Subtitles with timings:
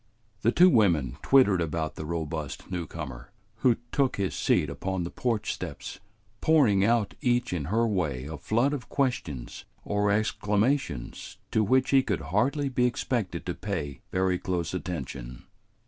[0.41, 5.53] The two women twittered about the robust newcomer, who took his seat upon the porch
[5.53, 5.99] steps,
[6.41, 12.01] pouring out each in her way a flood of questions or exclamations to which he
[12.01, 15.43] could hardly be expected to pay very close attention.